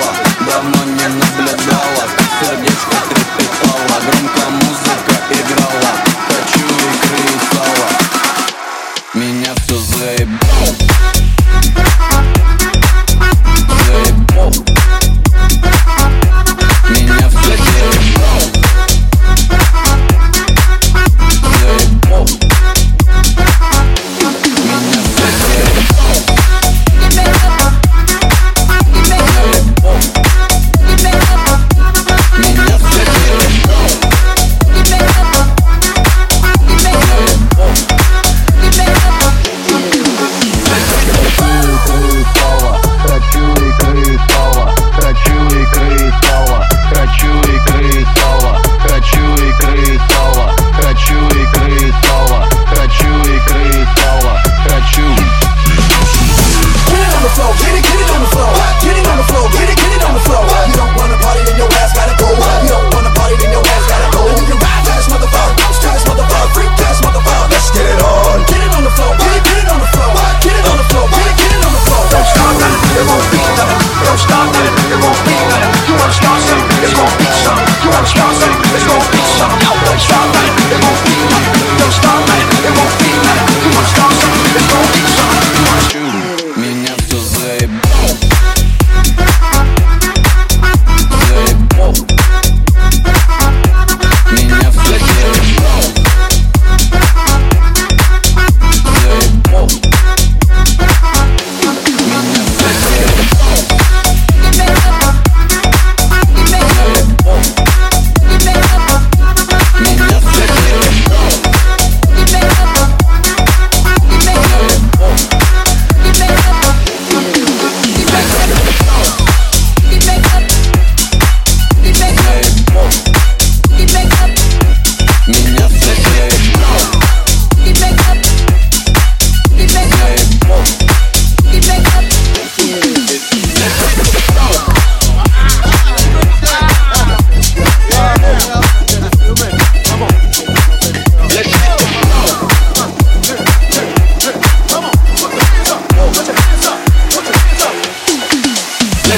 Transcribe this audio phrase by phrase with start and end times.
[78.06, 78.55] stop, stop, stop.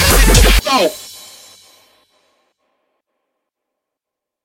[0.00, 1.07] Let's